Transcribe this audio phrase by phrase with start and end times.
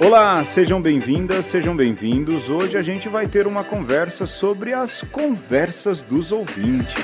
[0.00, 2.48] Olá, sejam bem-vindas, sejam bem-vindos.
[2.48, 6.94] Hoje a gente vai ter uma conversa sobre as conversas dos ouvintes.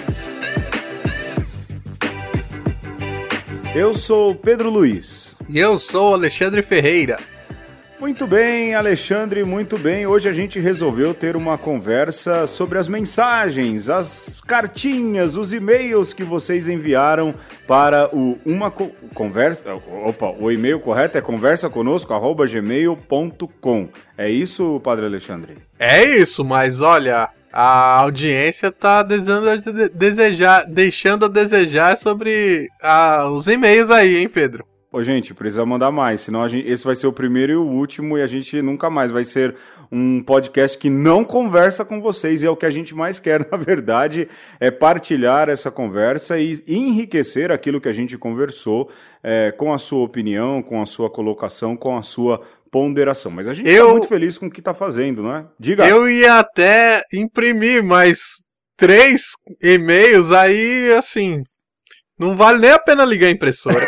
[3.74, 5.36] Eu sou Pedro Luiz.
[5.48, 7.16] E eu sou Alexandre Ferreira.
[8.04, 10.06] Muito bem, Alexandre, muito bem.
[10.06, 16.22] Hoje a gente resolveu ter uma conversa sobre as mensagens, as cartinhas, os e-mails que
[16.22, 17.34] vocês enviaram
[17.66, 19.74] para o uma co conversa.
[19.74, 21.66] Opa, o e-mail correto é conversa
[22.46, 23.88] gmail.com.
[24.18, 25.56] É isso, Padre Alexandre?
[25.78, 29.56] É isso, mas olha, a audiência está desejando a
[29.88, 34.73] desejar, deixando a desejar sobre ah, os e-mails aí, hein, Pedro?
[34.94, 38.16] Ô, gente, precisa mandar mais, senão gente, esse vai ser o primeiro e o último
[38.16, 39.56] e a gente nunca mais vai ser
[39.90, 42.44] um podcast que não conversa com vocês.
[42.44, 44.28] E é o que a gente mais quer, na verdade,
[44.60, 48.88] é partilhar essa conversa e enriquecer aquilo que a gente conversou
[49.20, 52.40] é, com a sua opinião, com a sua colocação, com a sua
[52.70, 53.32] ponderação.
[53.32, 55.44] Mas a gente está muito feliz com o que está fazendo, não é?
[55.58, 55.88] Diga.
[55.88, 58.44] Eu ia até imprimir mais
[58.76, 61.42] três e-mails aí, assim,
[62.18, 63.86] não vale nem a pena ligar a impressora.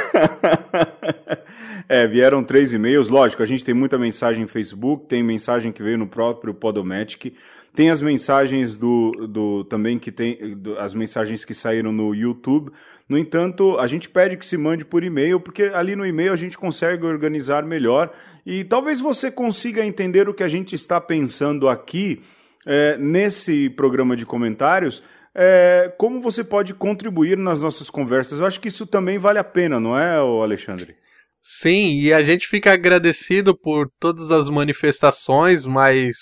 [1.89, 3.09] é, vieram três e-mails.
[3.09, 7.35] Lógico, a gente tem muita mensagem no Facebook, tem mensagem que veio no próprio Podomatic,
[7.75, 12.73] tem as mensagens do, do também que tem do, as mensagens que saíram no YouTube.
[13.09, 16.37] No entanto, a gente pede que se mande por e-mail, porque ali no e-mail a
[16.37, 18.11] gente consegue organizar melhor
[18.45, 22.21] e talvez você consiga entender o que a gente está pensando aqui
[22.67, 25.03] é, nesse programa de comentários
[25.39, 28.41] é, como você pode contribuir nas nossas conversas.
[28.41, 30.95] Eu acho que isso também vale a pena, não é, Alexandre?
[31.41, 36.17] Sim, e a gente fica agradecido por todas as manifestações, mas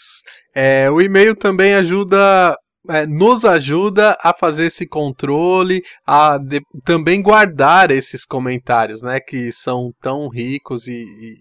[0.55, 2.59] é, o e-mail também ajuda,
[2.91, 9.51] é, nos ajuda a fazer esse controle, a de, também guardar esses comentários, né, que
[9.53, 11.37] são tão ricos e, e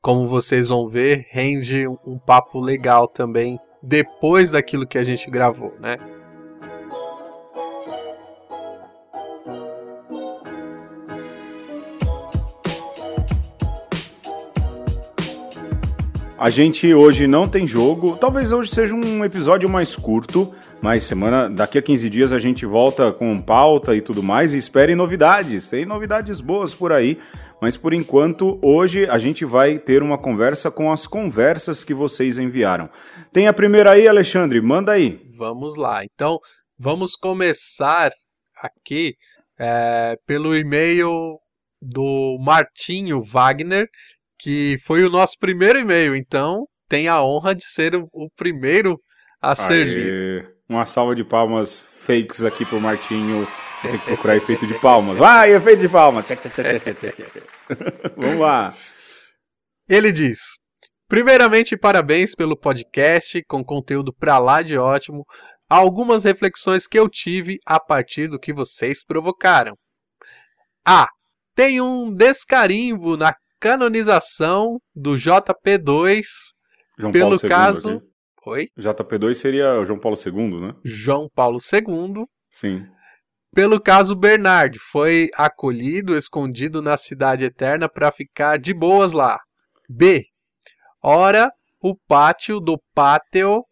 [0.00, 5.28] como vocês vão ver, rende um, um papo legal também depois daquilo que a gente
[5.28, 5.96] gravou, né?
[16.38, 18.14] A gente hoje não tem jogo.
[18.14, 22.66] Talvez hoje seja um episódio mais curto, mas semana daqui a 15 dias a gente
[22.66, 24.52] volta com pauta e tudo mais.
[24.52, 25.70] E esperem novidades.
[25.70, 27.18] Tem novidades boas por aí.
[27.58, 32.38] Mas por enquanto, hoje a gente vai ter uma conversa com as conversas que vocês
[32.38, 32.90] enviaram.
[33.32, 34.60] Tem a primeira aí, Alexandre?
[34.60, 35.18] Manda aí.
[35.38, 36.04] Vamos lá.
[36.04, 36.38] Então,
[36.78, 38.10] vamos começar
[38.62, 39.14] aqui
[39.58, 41.38] é, pelo e-mail
[41.80, 43.88] do Martinho Wagner
[44.38, 49.00] que foi o nosso primeiro e-mail, então tem a honra de ser o, o primeiro
[49.40, 49.56] a Aê.
[49.56, 50.48] ser lido.
[50.68, 53.46] Uma salva de palmas fakes aqui pro Martinho.
[53.82, 55.16] Tem que procurar efeito de palmas.
[55.16, 56.28] Vai, efeito de palmas.
[58.16, 58.74] Vamos lá.
[59.88, 60.38] Ele diz:
[61.08, 65.24] Primeiramente, parabéns pelo podcast, com conteúdo pra lá de ótimo.
[65.68, 69.74] Algumas reflexões que eu tive a partir do que vocês provocaram.
[70.84, 71.08] A.
[71.54, 76.22] Tem um descarimbo na canonização do JP2
[76.98, 77.88] João pelo Paulo caso.
[77.90, 78.06] Aqui.
[78.46, 78.66] Oi?
[78.78, 80.74] JP2 seria João Paulo II, né?
[80.84, 82.24] João Paulo II.
[82.50, 82.86] Sim.
[83.54, 89.38] Pelo caso Bernard, foi acolhido, escondido na cidade eterna para ficar de boas lá.
[89.88, 90.26] B.
[91.02, 91.50] Ora,
[91.80, 93.64] o pátio do pátio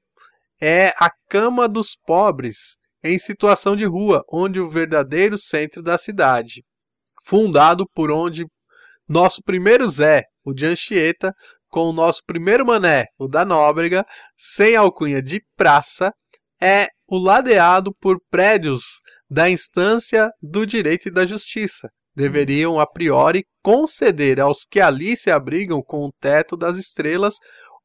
[0.61, 6.65] é a cama dos pobres em situação de rua, onde o verdadeiro centro da cidade,
[7.27, 8.47] fundado por onde
[9.09, 11.35] nosso primeiro Zé, o de Anchieta,
[11.69, 14.07] com o nosso primeiro Mané, o da Nóbrega,
[14.37, 16.13] sem alcunha de praça,
[16.61, 18.85] é o ladeado por prédios
[19.29, 21.91] da instância do direito e da justiça.
[22.15, 27.35] Deveriam, a priori, conceder aos que ali se abrigam com o teto das estrelas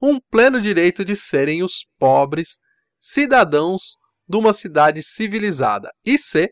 [0.01, 2.59] um pleno direito de serem os pobres
[3.00, 3.97] cidadãos
[4.28, 5.91] de uma cidade civilizada.
[6.06, 6.51] E C.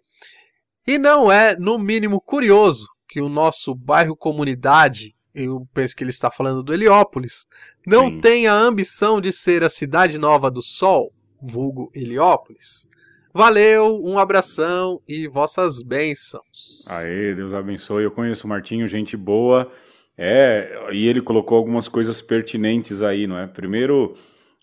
[0.88, 2.88] E não é, no mínimo, curioso
[3.18, 7.48] que o nosso bairro comunidade, eu penso que ele está falando do Heliópolis,
[7.84, 8.22] não Sim.
[8.22, 11.12] tem a ambição de ser a cidade nova do Sol,
[11.42, 12.88] vulgo Heliópolis.
[13.34, 16.86] Valeu, um abração e vossas bênçãos.
[16.92, 18.04] Aê, Deus abençoe.
[18.04, 19.72] Eu conheço o Martinho, gente boa.
[20.16, 23.48] É, e ele colocou algumas coisas pertinentes aí, não é?
[23.48, 24.14] Primeiro,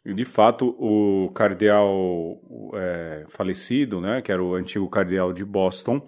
[0.07, 2.41] de fato, o cardeal
[2.75, 6.07] é, falecido, né, que era o antigo cardeal de Boston,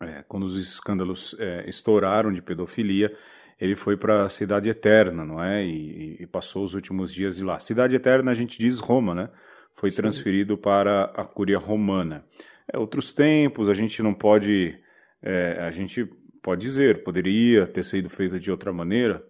[0.00, 3.16] é, quando os escândalos é, estouraram de pedofilia,
[3.58, 5.64] ele foi para a Cidade Eterna, não é?
[5.64, 7.58] E, e, passou os últimos dias de lá.
[7.58, 9.30] Cidade Eterna a gente diz Roma, né?
[9.74, 10.02] Foi Sim.
[10.02, 12.24] transferido para a Cúria Romana.
[12.70, 14.78] É, outros tempos, a gente não pode,
[15.22, 16.04] é, a gente
[16.42, 19.24] pode dizer, poderia ter sido feito de outra maneira,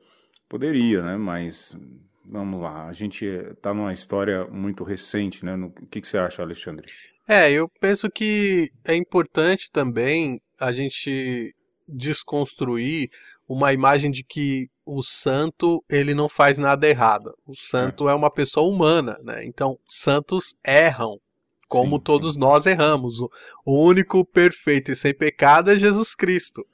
[0.49, 1.17] Poderia, né?
[1.17, 1.77] Mas
[2.25, 5.55] vamos lá, a gente está numa história muito recente, né?
[5.57, 6.87] O que, que você acha, Alexandre?
[7.29, 11.55] É, eu penso que é importante também a gente
[11.87, 13.11] desconstruir
[13.49, 17.37] uma imagem de que o santo ele não faz nada errado.
[17.45, 19.45] O santo é, é uma pessoa humana, né?
[19.45, 21.21] Então santos erram,
[21.69, 22.41] como sim, todos sim.
[22.41, 23.21] nós erramos.
[23.21, 23.31] O,
[23.65, 26.65] único perfeito e sem pecado é Jesus Cristo,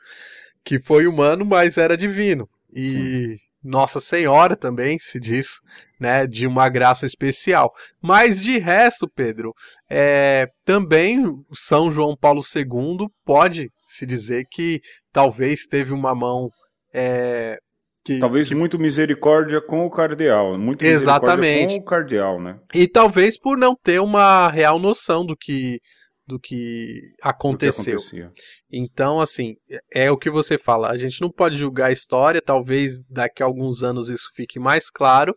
[0.62, 2.48] que foi humano, mas era divino.
[2.72, 3.51] E sim.
[3.62, 5.60] Nossa Senhora também se diz,
[5.98, 7.72] né, de uma graça especial.
[8.00, 9.52] Mas de resto, Pedro,
[9.88, 14.80] é, também São João Paulo II pode se dizer que
[15.12, 16.48] talvez teve uma mão
[16.92, 17.58] é,
[18.04, 18.54] que, talvez que...
[18.54, 21.74] muito misericórdia com o cardeal, muito Exatamente.
[21.76, 22.58] com o cardeal, né?
[22.74, 25.78] E talvez por não ter uma real noção do que
[26.26, 27.98] do que aconteceu.
[27.98, 29.56] Do que então, assim,
[29.92, 30.90] é o que você fala.
[30.90, 32.40] A gente não pode julgar a história.
[32.40, 35.34] Talvez daqui a alguns anos isso fique mais claro.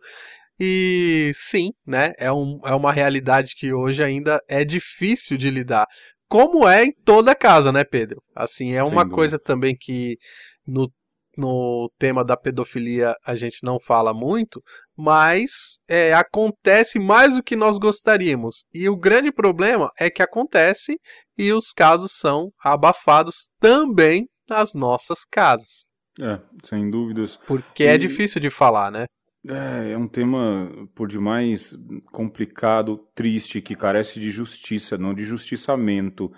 [0.60, 2.14] E sim, né?
[2.18, 5.86] É, um, é uma realidade que hoje ainda é difícil de lidar.
[6.28, 8.22] Como é em toda casa, né, Pedro?
[8.36, 10.18] Assim, é uma coisa também que
[10.66, 10.90] no
[11.38, 14.62] no tema da pedofilia a gente não fala muito,
[14.98, 18.66] mas é, acontece mais do que nós gostaríamos.
[18.74, 21.00] E o grande problema é que acontece
[21.38, 25.90] e os casos são abafados também nas nossas casas.
[26.22, 27.38] É, sem dúvidas.
[27.46, 27.96] Porque é e...
[27.96, 29.06] é difícil de falar, né?
[29.48, 31.78] É, é um tema por demais
[32.12, 36.32] complicado, triste, que carece de justiça, não de justiçamento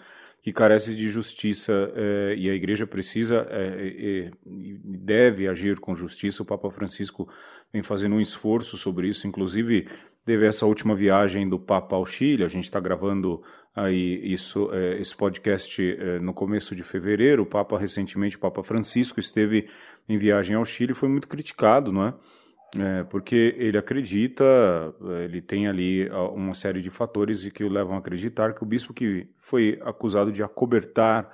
[0.47, 3.45] que carece de justiça é, e a igreja precisa
[3.81, 4.31] e é,
[4.81, 6.41] deve agir com justiça.
[6.41, 7.27] O Papa Francisco
[7.73, 9.89] vem fazendo um esforço sobre isso, inclusive
[10.23, 12.45] teve essa última viagem do Papa ao Chile.
[12.45, 13.43] A gente está gravando
[13.75, 15.83] aí isso, esse podcast
[16.21, 17.43] no começo de fevereiro.
[17.43, 19.67] O Papa recentemente, o Papa Francisco esteve
[20.07, 22.13] em viagem ao Chile, foi muito criticado, não é?
[22.75, 24.43] É, porque ele acredita,
[25.23, 28.93] ele tem ali uma série de fatores que o levam a acreditar que o bispo
[28.93, 31.31] que foi acusado de acobertar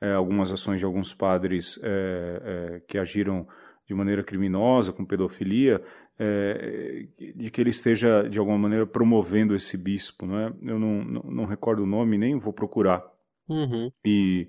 [0.00, 2.42] é, algumas ações de alguns padres é,
[2.76, 3.48] é que agiram
[3.86, 5.82] de maneira criminosa, com pedofilia,
[6.18, 10.52] é, de que ele esteja de alguma maneira promovendo esse bispo, não é?
[10.62, 13.04] Eu não, não, não recordo o nome, nem vou procurar.
[13.48, 13.90] Uhum.
[14.04, 14.48] E,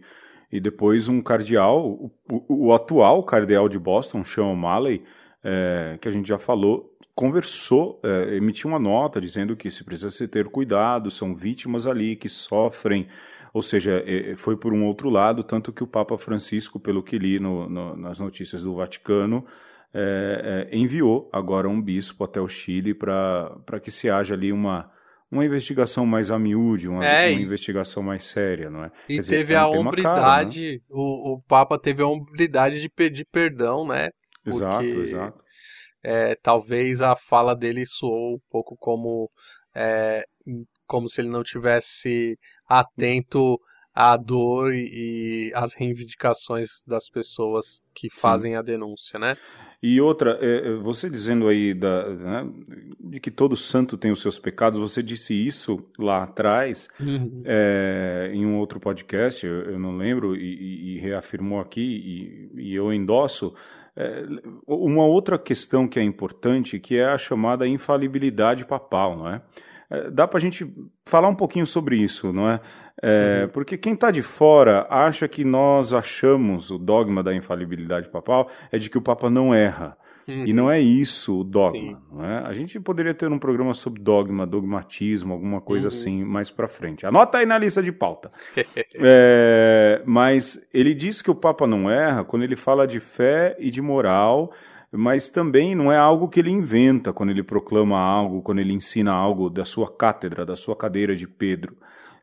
[0.51, 5.03] e depois um cardeal, o, o, o atual cardeal de Boston, Sean O'Malley,
[5.47, 10.09] é, que a gente já falou, conversou, é, emitiu uma nota dizendo que se precisa
[10.09, 13.07] se ter cuidado, são vítimas ali que sofrem,
[13.53, 17.17] ou seja, é, foi por um outro lado, tanto que o Papa Francisco, pelo que
[17.17, 19.45] li no, no, nas notícias do Vaticano,
[19.93, 24.91] é, é, enviou agora um bispo até o Chile para que se haja ali uma,
[25.31, 28.91] uma investigação mais a miúde, uma, é, uma investigação mais séria, não é?
[29.07, 30.79] E Quer teve dizer, é a hombridade, cara, né?
[30.89, 34.09] o, o Papa teve a hombridade de pedir perdão, né?
[34.49, 35.43] Exato, exato.
[36.03, 39.29] É, talvez a fala dele soou um pouco como,
[39.75, 40.25] é,
[40.85, 43.59] como se ele não tivesse atento
[43.93, 48.57] à dor e, e às reivindicações das pessoas que fazem Sim.
[48.57, 49.35] a denúncia, né?
[49.81, 52.49] E outra, é, você dizendo aí da, né,
[52.99, 57.43] de que todo santo tem os seus pecados, você disse isso lá atrás, uhum.
[57.45, 61.81] é, em um outro podcast, eu, eu não lembro, e, e, reafirmou aqui,
[62.55, 63.53] e, e eu endosso,
[63.97, 64.23] é,
[64.67, 69.41] uma outra questão que é importante, que é a chamada infalibilidade papal, não é?
[69.89, 70.71] é dá para a gente
[71.03, 72.61] falar um pouquinho sobre isso, não é?
[73.01, 78.49] é porque quem está de fora acha que nós achamos o dogma da infalibilidade papal
[78.71, 79.97] é de que o Papa não erra.
[80.27, 80.45] Uhum.
[80.45, 82.01] E não é isso o dogma.
[82.19, 82.47] É?
[82.47, 85.87] A gente poderia ter um programa sobre dogma, dogmatismo, alguma coisa uhum.
[85.87, 87.05] assim mais para frente.
[87.05, 88.29] Anota aí na lista de pauta.
[88.95, 93.69] é, mas ele diz que o Papa não erra quando ele fala de fé e
[93.69, 94.51] de moral,
[94.91, 99.13] mas também não é algo que ele inventa quando ele proclama algo, quando ele ensina
[99.13, 101.77] algo da sua cátedra, da sua cadeira de Pedro.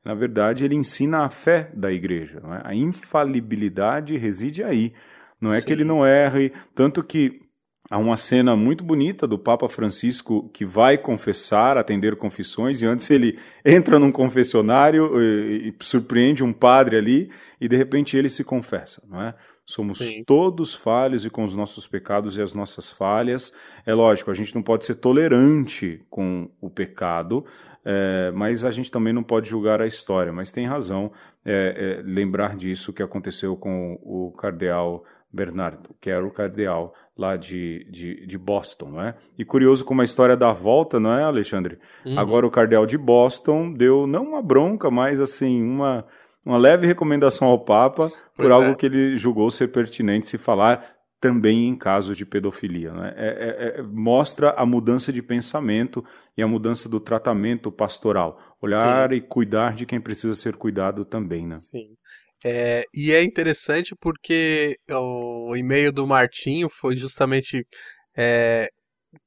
[0.05, 2.43] Na verdade, ele ensina a fé da igreja.
[2.63, 2.69] É?
[2.69, 4.93] A infalibilidade reside aí.
[5.41, 5.67] Não é Sim.
[5.67, 7.44] que ele não erre, tanto que
[7.95, 13.09] Há uma cena muito bonita do Papa Francisco que vai confessar, atender confissões, e antes
[13.09, 18.43] ele entra num confessionário e, e surpreende um padre ali, e de repente ele se
[18.43, 19.33] confessa, não é?
[19.65, 20.25] Somos Sim.
[20.27, 23.53] todos falhos e com os nossos pecados e as nossas falhas.
[23.87, 27.47] É lógico, a gente não pode ser tolerante com o pecado,
[27.85, 30.33] é, mas a gente também não pode julgar a história.
[30.33, 31.13] Mas tem razão
[31.45, 37.37] é, é, lembrar disso que aconteceu com o cardeal Bernardo, que era o cardeal lá
[37.37, 39.15] de, de, de, Boston, não é?
[39.39, 41.79] E curioso como a história dá volta, não é, Alexandre?
[42.05, 42.19] Uhum.
[42.19, 46.05] Agora o cardeal de Boston deu não uma bronca, mas assim, uma,
[46.45, 48.75] uma leve recomendação ao Papa por pois algo é.
[48.75, 50.95] que ele julgou ser pertinente se falar
[51.25, 52.93] também em casos de pedofilia.
[52.93, 53.15] Né?
[53.17, 56.05] É, é, é, mostra a mudança de pensamento
[56.37, 58.39] e a mudança do tratamento pastoral.
[58.61, 59.17] Olhar Sim.
[59.17, 61.47] e cuidar de quem precisa ser cuidado também.
[61.47, 61.57] Né?
[61.57, 61.97] Sim.
[62.45, 67.67] É, e é interessante porque o e-mail do Martinho foi justamente.
[68.17, 68.69] É,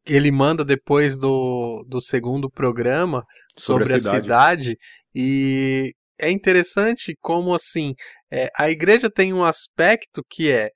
[0.06, 3.24] ele manda depois do, do segundo programa
[3.58, 4.18] sobre, sobre a, cidade.
[4.18, 4.78] a, cidade.
[5.16, 7.94] e é interessante como assim
[8.30, 10.72] é, a igreja tem um aspecto que é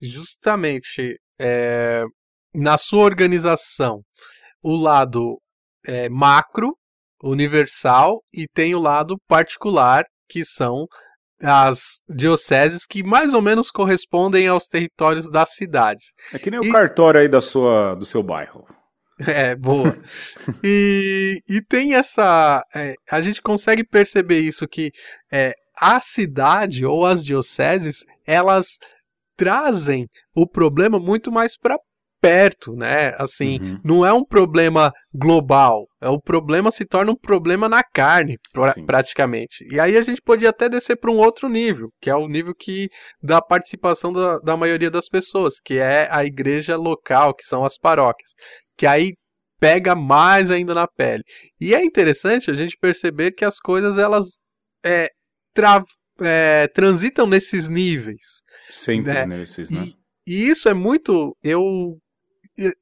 [0.00, 2.02] justamente é,
[2.54, 4.02] na sua organização
[4.62, 5.38] o lado
[5.86, 6.76] é, macro,
[7.22, 10.86] universal, e tem o lado particular, que são
[11.42, 16.14] as dioceses que mais ou menos correspondem aos territórios das cidades.
[16.32, 16.68] É que nem e...
[16.68, 18.64] o cartório aí da sua, do seu bairro.
[19.26, 19.96] É, boa.
[20.62, 22.62] e, e tem essa.
[22.74, 24.92] É, a gente consegue perceber isso que
[25.32, 28.78] é, a cidade ou as dioceses, elas
[29.34, 31.78] trazem o problema muito mais para
[32.26, 33.14] perto, né?
[33.18, 33.80] Assim, uhum.
[33.84, 38.74] não é um problema global, é o problema se torna um problema na carne, pra,
[38.84, 39.64] praticamente.
[39.70, 42.52] E aí a gente podia até descer para um outro nível, que é o nível
[42.52, 42.88] que
[43.22, 47.78] da participação da, da maioria das pessoas, que é a igreja local, que são as
[47.78, 48.32] paróquias,
[48.76, 49.12] que aí
[49.60, 51.22] pega mais ainda na pele.
[51.60, 54.40] E é interessante a gente perceber que as coisas elas
[54.84, 55.08] é,
[55.54, 55.80] tra
[56.20, 58.42] é, transitam nesses níveis.
[58.68, 59.26] Sempre né?
[59.26, 59.86] nesses, né?
[60.26, 61.36] E, e, isso é muito.
[61.40, 61.98] Eu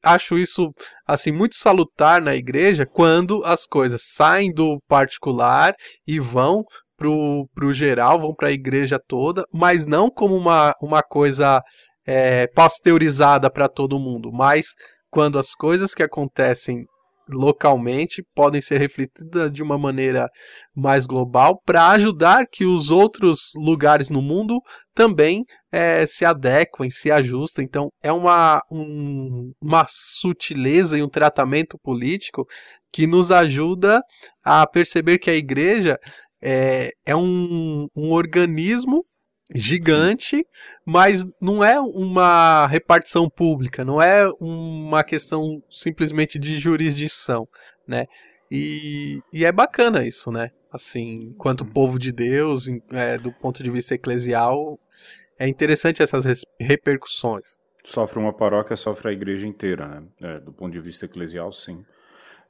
[0.02, 0.72] acho isso
[1.06, 5.74] assim muito salutar na igreja quando as coisas saem do particular
[6.06, 6.64] e vão
[6.96, 11.62] pro, pro geral, vão para a igreja toda, mas não como uma, uma coisa
[12.06, 14.66] é, pasteurizada para todo mundo, mas
[15.10, 16.84] quando as coisas que acontecem
[17.28, 20.28] localmente podem ser refletidas de uma maneira
[20.74, 24.60] mais global para ajudar que os outros lugares no mundo
[24.94, 27.64] também é, se adequem, se ajustem.
[27.64, 32.46] Então é uma, um, uma sutileza e um tratamento político
[32.92, 34.00] que nos ajuda
[34.42, 35.98] a perceber que a igreja
[36.42, 39.04] é, é um, um organismo
[39.52, 40.46] gigante,
[40.84, 47.46] mas não é uma repartição pública, não é uma questão simplesmente de jurisdição,
[47.86, 48.06] né?
[48.50, 50.50] E, e é bacana isso, né?
[50.72, 51.70] Assim, enquanto uhum.
[51.70, 54.78] povo de Deus, é, do ponto de vista eclesial,
[55.38, 56.24] é interessante essas
[56.60, 57.56] repercussões.
[57.84, 60.02] Sofre uma paróquia, sofre a igreja inteira, né?
[60.20, 61.84] É, do ponto de vista eclesial, sim.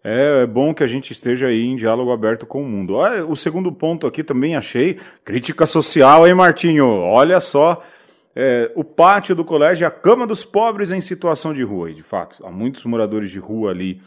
[0.07, 3.01] É, é bom que a gente esteja aí em diálogo aberto com o mundo.
[3.01, 6.87] Ah, o segundo ponto aqui também achei crítica social, hein, Martinho?
[6.87, 7.83] Olha só.
[8.37, 11.91] É, o pátio do colégio é a cama dos pobres em situação de rua.
[11.91, 14.03] E, de fato, há muitos moradores de rua ali.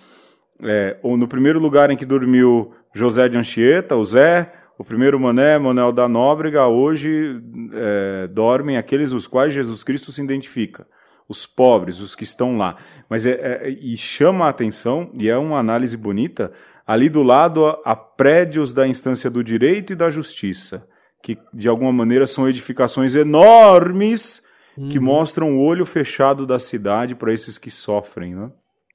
[0.62, 5.20] É, ou no primeiro lugar em que dormiu José de Anchieta, o Zé, o primeiro
[5.20, 7.42] Mané, Manuel da Nóbrega, hoje
[7.74, 10.86] é, dormem aqueles os quais Jesus Cristo se identifica
[11.28, 12.78] os pobres, os que estão lá.
[13.10, 16.52] Mas é, é, e chama a atenção, e é uma análise bonita,
[16.86, 20.88] ali do lado há prédios da instância do direito e da justiça,
[21.22, 24.42] que de alguma maneira são edificações enormes
[24.78, 24.90] uhum.
[24.90, 28.50] que mostram o olho fechado da cidade para esses que sofrem, né?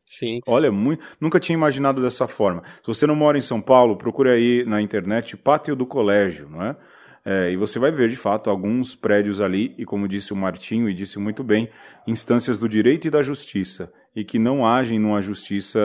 [0.06, 0.40] Sim.
[0.46, 2.62] Olha, muito, nunca tinha imaginado dessa forma.
[2.82, 6.62] Se você não mora em São Paulo, procure aí na internet Pátio do Colégio, não
[6.62, 6.76] é?
[7.24, 10.88] É, e você vai ver, de fato, alguns prédios ali, e como disse o Martinho,
[10.88, 11.70] e disse muito bem,
[12.06, 15.80] instâncias do direito e da justiça, e que não agem numa justiça,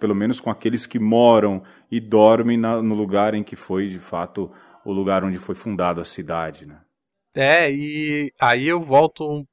[0.00, 4.00] pelo menos com aqueles que moram e dormem na, no lugar em que foi, de
[4.00, 4.50] fato,
[4.84, 6.66] o lugar onde foi fundada a cidade.
[6.66, 6.80] Né?
[7.34, 9.44] É, e aí eu volto um,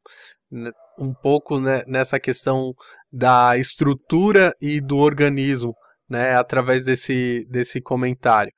[0.52, 2.74] né, um pouco né, nessa questão
[3.12, 5.76] da estrutura e do organismo,
[6.10, 8.52] né, através desse, desse comentário.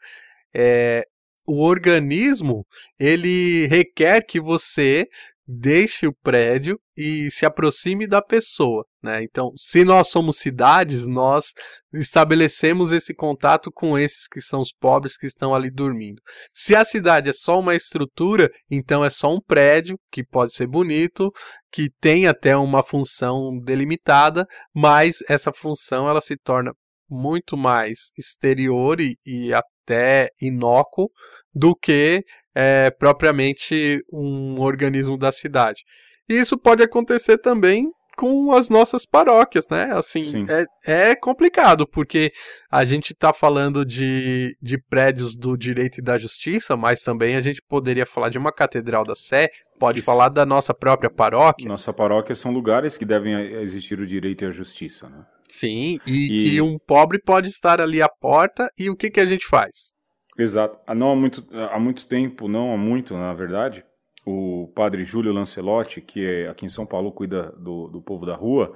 [0.53, 1.05] É,
[1.49, 2.65] o organismo
[2.99, 5.07] ele requer que você
[5.51, 9.23] deixe o prédio e se aproxime da pessoa, né?
[9.23, 11.53] Então, se nós somos cidades, nós
[11.91, 16.21] estabelecemos esse contato com esses que são os pobres que estão ali dormindo.
[16.53, 20.67] Se a cidade é só uma estrutura, então é só um prédio que pode ser
[20.67, 21.31] bonito,
[21.71, 26.71] que tem até uma função delimitada, mas essa função ela se torna
[27.09, 29.51] muito mais exterior e, e
[29.89, 31.09] até inócuo
[31.53, 35.83] do que é, propriamente um organismo da cidade.
[36.29, 39.91] E isso pode acontecer também com as nossas paróquias, né?
[39.93, 40.43] Assim,
[40.85, 42.33] é, é complicado, porque
[42.69, 47.41] a gente está falando de, de prédios do direito e da justiça, mas também a
[47.41, 51.67] gente poderia falar de uma catedral da Sé, pode falar da nossa própria paróquia.
[51.67, 55.25] Nossa paróquia são lugares que devem existir o direito e a justiça, né?
[55.49, 56.43] Sim, e, e...
[56.43, 59.95] que um pobre pode estar ali à porta e o que, que a gente faz?
[60.37, 60.77] Exato.
[60.95, 63.83] Não há muito, há muito tempo, não há muito, na verdade,
[64.25, 68.35] o padre Júlio Lancelotti, que é, aqui em São Paulo cuida do, do povo da
[68.35, 68.75] rua,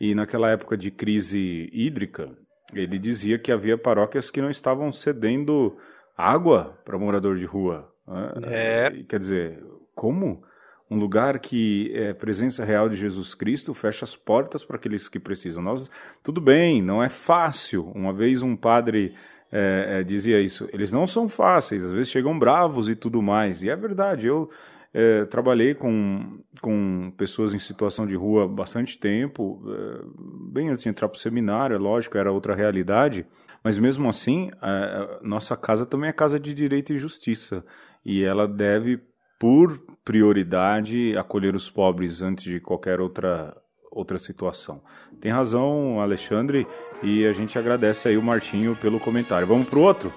[0.00, 2.36] e naquela época de crise hídrica,
[2.74, 5.76] ele dizia que havia paróquias que não estavam cedendo
[6.16, 7.90] água para morador de rua.
[8.06, 8.32] Né?
[8.44, 9.02] É.
[9.08, 10.42] Quer dizer, como
[10.90, 15.20] um lugar que é presença real de Jesus Cristo fecha as portas para aqueles que
[15.20, 15.62] precisam.
[15.62, 15.90] Nós,
[16.22, 17.90] tudo bem, não é fácil.
[17.94, 19.14] Uma vez um padre
[19.52, 20.68] é, é, dizia isso.
[20.72, 23.62] Eles não são fáceis, às vezes chegam bravos e tudo mais.
[23.62, 24.50] E é verdade, eu
[24.92, 30.04] é, trabalhei com, com pessoas em situação de rua bastante tempo, é,
[30.50, 33.26] bem antes de entrar para o seminário, é lógico, era outra realidade,
[33.62, 37.64] mas mesmo assim, a, a nossa casa também é casa de direito e justiça,
[38.04, 39.00] e ela deve,
[39.38, 43.56] por prioridade, acolher os pobres antes de qualquer outra
[43.90, 44.82] outra situação.
[45.20, 46.66] Tem razão, Alexandre,
[47.02, 49.46] e a gente agradece aí o Martinho pelo comentário.
[49.46, 50.12] Vamos para o outro?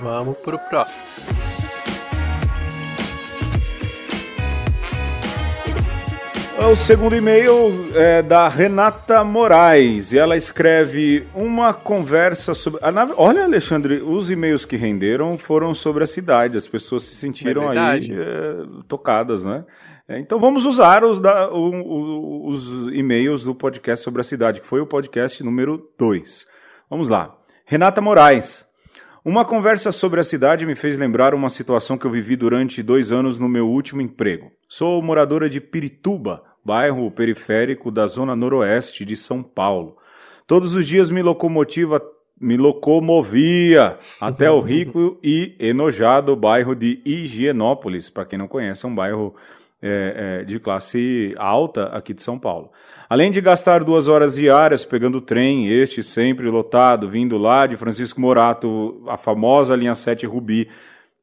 [0.00, 1.59] Vamos para o próximo.
[6.68, 7.50] O segundo e-mail
[7.96, 12.78] é da Renata Moraes e ela escreve uma conversa sobre.
[13.16, 16.56] Olha, Alexandre, os e-mails que renderam foram sobre a cidade.
[16.56, 19.64] As pessoas se sentiram É aí é, tocadas, né?
[20.06, 24.60] É, Então vamos usar os, da- o- o- os e-mails do podcast sobre a cidade,
[24.60, 26.46] que foi o podcast número 2.
[26.88, 27.34] Vamos lá.
[27.64, 28.64] Renata Moraes.
[29.24, 33.10] Uma conversa sobre a cidade me fez lembrar uma situação que eu vivi durante dois
[33.12, 34.50] anos no meu último emprego.
[34.68, 39.96] Sou moradora de Pirituba, bairro periférico da zona noroeste de São Paulo.
[40.46, 42.00] Todos os dias me locomotiva
[42.40, 48.08] me locomovia até o rico e enojado bairro de Higienópolis.
[48.08, 49.34] Para quem não conhece, é um bairro
[49.82, 52.70] é, é, de classe alta aqui de São Paulo.
[53.10, 58.20] Além de gastar duas horas diárias pegando trem, este sempre lotado, vindo lá de Francisco
[58.20, 60.68] Morato, a famosa linha 7 Rubi,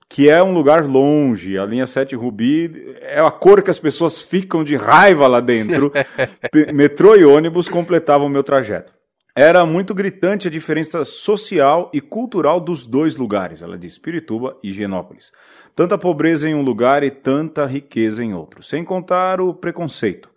[0.10, 1.58] que é um lugar longe.
[1.58, 5.92] A linha 7 Rubi é a cor que as pessoas ficam de raiva lá dentro.
[6.74, 8.94] Metrô e ônibus completavam o meu trajeto.
[9.36, 14.70] Era muito gritante a diferença social e cultural dos dois lugares, ela diz, Pirituba e
[14.70, 15.32] Higienópolis.
[15.76, 20.28] Tanta pobreza em um lugar e tanta riqueza em outro, sem contar o preconceito.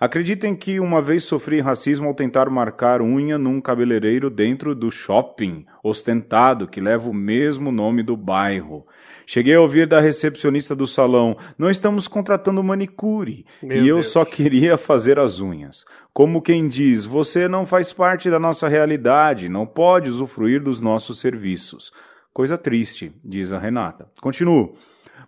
[0.00, 5.66] Acreditem que uma vez sofri racismo ao tentar marcar unha num cabeleireiro dentro do shopping
[5.82, 8.86] ostentado que leva o mesmo nome do bairro.
[9.26, 13.44] Cheguei a ouvir da recepcionista do salão: não estamos contratando manicure.
[13.60, 14.06] Meu e eu Deus.
[14.06, 15.84] só queria fazer as unhas.
[16.12, 21.18] Como quem diz, você não faz parte da nossa realidade, não pode usufruir dos nossos
[21.18, 21.92] serviços.
[22.32, 24.08] Coisa triste, diz a Renata.
[24.20, 24.76] Continuo.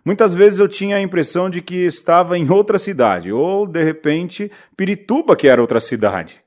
[0.03, 4.51] Muitas vezes eu tinha a impressão de que estava em outra cidade, ou, de repente,
[4.75, 6.41] Pirituba, que era outra cidade.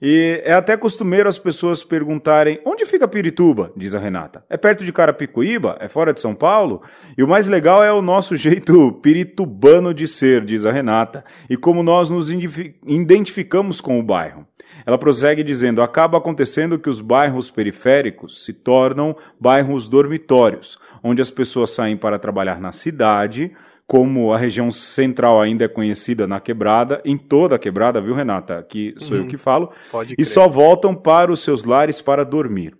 [0.00, 3.72] E é até costumeiro as pessoas perguntarem: onde fica Pirituba?
[3.76, 4.44] Diz a Renata.
[4.48, 5.76] É perto de Carapicuíba?
[5.80, 6.82] É fora de São Paulo?
[7.16, 11.56] E o mais legal é o nosso jeito piritubano de ser, diz a Renata, e
[11.56, 14.46] como nós nos identificamos com o bairro.
[14.86, 21.30] Ela prossegue dizendo: acaba acontecendo que os bairros periféricos se tornam bairros dormitórios, onde as
[21.30, 23.52] pessoas saem para trabalhar na cidade,
[23.86, 28.58] como a região central ainda é conhecida na quebrada, em toda a quebrada, viu, Renata?
[28.58, 29.70] Aqui sou eu que falo.
[29.90, 30.26] Pode E crer.
[30.26, 32.76] só voltam para os seus lares para dormir.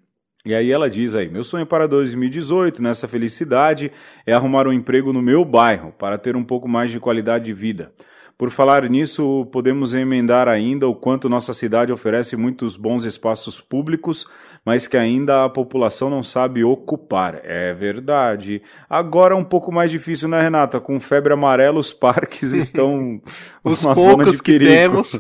[0.47, 3.91] E aí ela diz aí, meu sonho para 2018, nessa felicidade,
[4.27, 7.55] é arrumar um emprego no meu bairro, para ter um pouco mais de qualidade de
[7.55, 7.93] vida.
[8.37, 14.27] Por falar nisso, podemos emendar ainda o quanto nossa cidade oferece muitos bons espaços públicos,
[14.65, 17.41] mas que ainda a população não sabe ocupar.
[17.45, 18.61] É verdade.
[18.91, 20.81] Agora um pouco mais difícil, né, Renata?
[20.81, 23.23] Com febre amarela, os parques estão
[23.63, 25.17] Os poucos de que temos.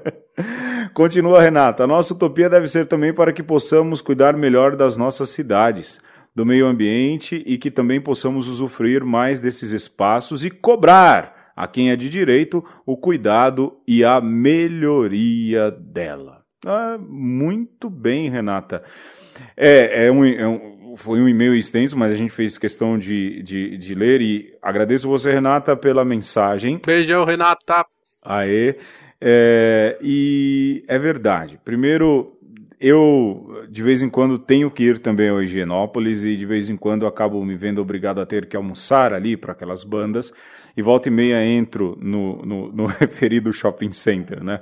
[0.92, 1.84] Continua, Renata.
[1.84, 5.98] A nossa utopia deve ser também para que possamos cuidar melhor das nossas cidades,
[6.34, 11.90] do meio ambiente e que também possamos usufruir mais desses espaços e cobrar a quem
[11.90, 16.40] é de direito o cuidado e a melhoria dela.
[16.66, 18.82] Ah, muito bem, Renata.
[19.56, 23.42] É, é um, é um- foi um e-mail extenso, mas a gente fez questão de,
[23.42, 26.80] de, de ler e agradeço você, Renata, pela mensagem.
[26.84, 27.86] Beijão, Renata.
[28.24, 28.76] Aê.
[29.20, 31.58] É, e é verdade.
[31.64, 32.36] Primeiro,
[32.80, 36.76] eu de vez em quando tenho que ir também ao Higienópolis e de vez em
[36.76, 40.32] quando acabo me vendo obrigado a ter que almoçar ali para aquelas bandas
[40.76, 44.60] e volta e meia entro no, no, no referido shopping center, né?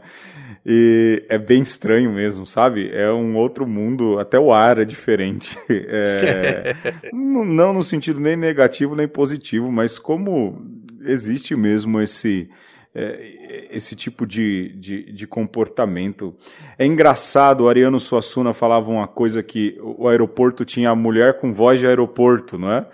[0.66, 2.90] E é bem estranho mesmo, sabe?
[2.92, 5.56] É um outro mundo, até o ar é diferente.
[5.70, 6.74] É,
[7.12, 10.60] não no sentido nem negativo nem positivo, mas como
[11.04, 12.48] existe mesmo esse
[12.94, 16.34] é, esse tipo de, de, de comportamento.
[16.78, 21.52] É engraçado, o Ariano Suassuna falava uma coisa que o aeroporto tinha a mulher com
[21.52, 22.86] voz de aeroporto, não é?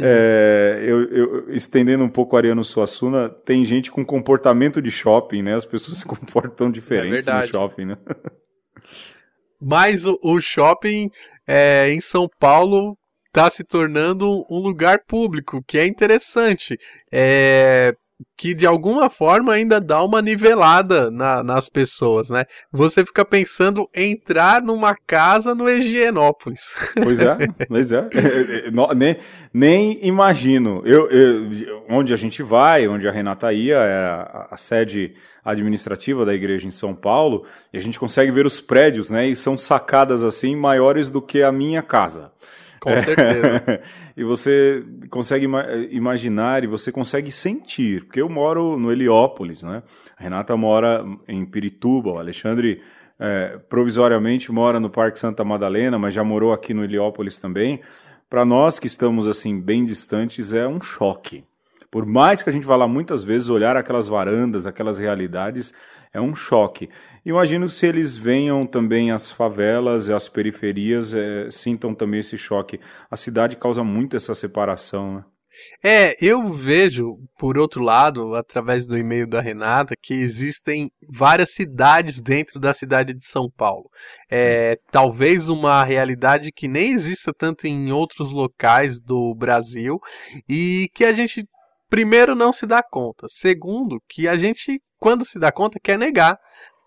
[0.00, 5.42] É, eu, eu, estendendo um pouco o Ariano Suassuna, tem gente com comportamento de shopping,
[5.42, 5.54] né?
[5.54, 7.98] As pessoas se comportam diferentes é no shopping, né?
[9.60, 11.10] Mas o, o shopping
[11.46, 12.96] é, em São Paulo
[13.28, 16.78] está se tornando um lugar público, que é interessante.
[17.10, 17.94] É,
[18.36, 22.44] que de alguma forma ainda dá uma nivelada na, nas pessoas, né?
[22.70, 26.74] Você fica pensando em entrar numa casa no Higienópolis.
[27.02, 27.36] Pois é,
[27.68, 27.98] pois é.
[27.98, 29.16] é, é nem,
[29.52, 30.82] nem imagino.
[30.84, 36.24] Eu, eu, onde a gente vai, onde a Renata ia, é a, a, sede administrativa
[36.24, 39.26] da igreja em São Paulo, e a gente consegue ver os prédios, né?
[39.26, 42.32] E são sacadas assim maiores do que a minha casa.
[42.84, 43.80] Com certeza.
[44.14, 45.46] e você consegue
[45.90, 49.82] imaginar e você consegue sentir, porque eu moro no Heliópolis, né?
[50.18, 52.82] A Renata mora em Pirituba, o Alexandre
[53.18, 57.80] é, provisoriamente mora no Parque Santa Madalena, mas já morou aqui no Heliópolis também.
[58.28, 61.44] Para nós que estamos assim bem distantes é um choque.
[61.90, 65.72] Por mais que a gente vá lá muitas vezes olhar aquelas varandas, aquelas realidades,
[66.14, 66.88] é um choque.
[67.26, 72.80] Imagino se eles venham também às favelas e às periferias, é, sintam também esse choque.
[73.10, 75.24] A cidade causa muito essa separação, né?
[75.82, 82.20] É, eu vejo, por outro lado, através do e-mail da Renata, que existem várias cidades
[82.20, 83.88] dentro da cidade de São Paulo.
[84.30, 90.00] É, talvez uma realidade que nem exista tanto em outros locais do Brasil
[90.48, 91.46] e que a gente,
[91.88, 93.26] primeiro, não se dá conta.
[93.28, 96.38] Segundo, que a gente, quando se dá conta, quer negar.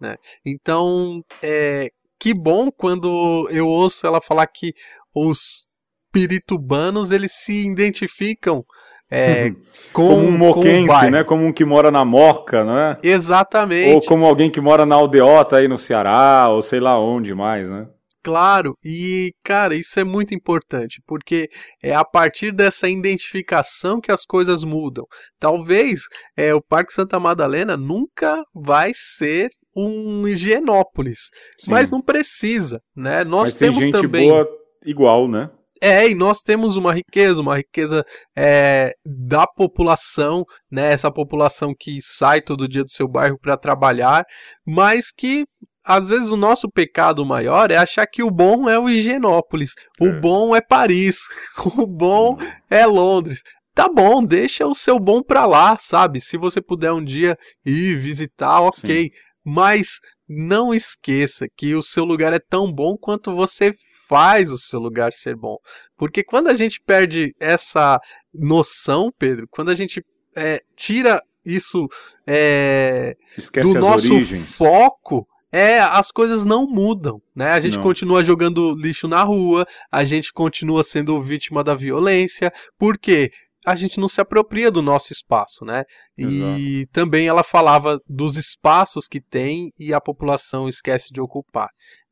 [0.01, 0.15] Né?
[0.43, 4.73] Então, é, que bom quando eu ouço ela falar que
[5.13, 5.69] os
[6.12, 8.65] piritubanos eles se identificam
[9.10, 9.51] é,
[9.93, 11.23] com, como um moquense, né?
[11.23, 12.97] Como um que mora na Moca, né?
[13.03, 13.93] Exatamente.
[13.93, 17.69] Ou como alguém que mora na Aldeota aí no Ceará, ou sei lá onde mais,
[17.69, 17.88] né?
[18.28, 21.48] Claro, e cara, isso é muito importante, porque
[21.82, 25.06] é a partir dessa identificação que as coisas mudam.
[25.40, 26.02] Talvez
[26.36, 31.72] é, o Parque Santa Madalena nunca vai ser um Higienópolis, Sim.
[31.72, 33.24] mas não precisa, né?
[33.24, 34.46] Nós mas temos tem gente também boa
[34.86, 35.50] igual, né?
[35.82, 38.04] É, e nós temos uma riqueza, uma riqueza
[38.36, 40.94] é, da população, né?
[40.94, 44.26] Essa população que sai todo dia do seu bairro para trabalhar,
[44.66, 45.46] mas que
[45.86, 50.08] às vezes o nosso pecado maior é achar que o bom é o Higienópolis, o
[50.08, 50.20] é.
[50.20, 51.18] bom é Paris,
[51.78, 52.38] o bom
[52.70, 53.42] é Londres.
[53.74, 56.20] Tá bom, deixa o seu bom pra lá, sabe?
[56.20, 59.04] Se você puder um dia ir visitar, ok.
[59.04, 59.10] Sim.
[59.46, 63.72] Mas não esqueça que o seu lugar é tão bom quanto você
[64.08, 65.58] faz o seu lugar ser bom.
[65.98, 68.00] Porque quando a gente perde essa
[68.34, 70.04] noção, Pedro, quando a gente
[70.36, 71.88] é, tira isso
[72.26, 73.15] é,
[73.62, 74.56] do nosso origens.
[74.56, 77.52] foco, é, as coisas não mudam, né?
[77.52, 77.84] A gente não.
[77.84, 83.32] continua jogando lixo na rua, a gente continua sendo vítima da violência, por quê?
[83.65, 85.84] A gente não se apropria do nosso espaço, né?
[86.17, 86.91] E Exato.
[86.93, 91.70] também ela falava dos espaços que tem e a população esquece de ocupar.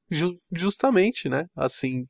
[0.09, 1.45] Ju justamente, né?
[1.55, 2.05] Assim,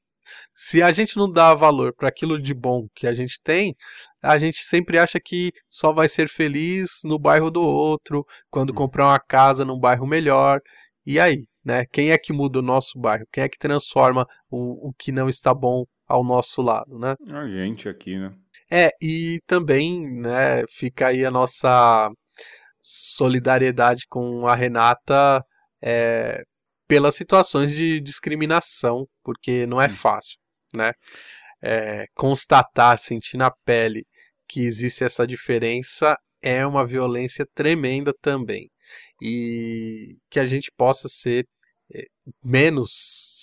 [0.54, 3.76] se a gente não dá valor para aquilo de bom que a gente tem,
[4.22, 8.76] a gente sempre acha que só vai ser feliz no bairro do outro, quando hum.
[8.76, 10.60] comprar uma casa num bairro melhor.
[11.06, 11.86] E aí, né?
[11.92, 13.26] Quem é que muda o nosso bairro?
[13.32, 17.16] Quem é que transforma o, o que não está bom ao nosso lado, né?
[17.30, 18.34] A gente aqui, né?
[18.70, 22.10] É, e também, né, fica aí a nossa
[22.82, 25.44] solidariedade com a Renata
[25.82, 26.44] é,
[26.88, 30.38] pelas situações de discriminação, porque não é fácil,
[30.74, 30.92] né?
[31.62, 34.06] É, constatar, sentir na pele
[34.48, 38.70] que existe essa diferença é uma violência tremenda também
[39.22, 41.48] e que a gente possa ser
[41.92, 42.06] é,
[42.44, 42.92] menos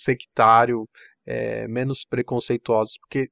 [0.03, 0.87] sectário,
[1.25, 3.27] é, menos preconceituosos, porque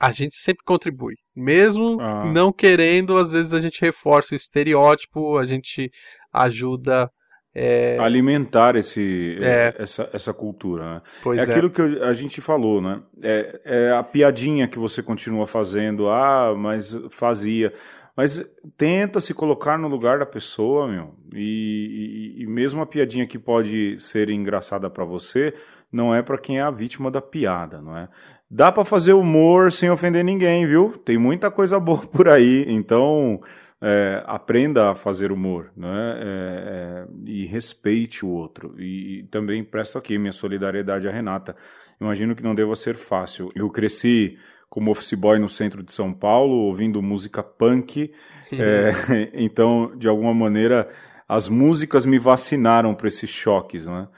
[0.00, 1.14] a gente sempre contribui.
[1.36, 2.24] Mesmo ah.
[2.24, 5.90] não querendo, às vezes a gente reforça o estereótipo, a gente
[6.32, 7.10] ajuda.
[7.54, 7.98] É...
[7.98, 9.74] Alimentar esse, é.
[9.78, 10.94] essa, essa cultura.
[10.94, 11.02] Né?
[11.22, 13.00] Pois é aquilo que a gente falou, né?
[13.22, 16.08] É, é a piadinha que você continua fazendo.
[16.08, 17.72] Ah, mas fazia.
[18.16, 18.44] Mas
[18.76, 21.14] tenta se colocar no lugar da pessoa, meu.
[21.34, 25.54] E, e, e mesmo a piadinha que pode ser engraçada para você,
[25.92, 28.08] não é para quem é a vítima da piada, não é?
[28.48, 30.90] Dá para fazer humor sem ofender ninguém, viu?
[31.04, 33.40] Tem muita coisa boa por aí, então
[33.82, 36.18] é, aprenda a fazer humor, né?
[36.18, 38.74] É, é, e respeite o outro.
[38.78, 41.56] E, e também presto aqui minha solidariedade à Renata.
[42.00, 43.48] Imagino que não deva ser fácil.
[43.54, 44.38] Eu cresci
[44.68, 48.12] como office boy no centro de São Paulo, ouvindo música punk.
[48.52, 48.92] é,
[49.34, 50.88] então, de alguma maneira,
[51.26, 54.08] as músicas me vacinaram para esses choques, né?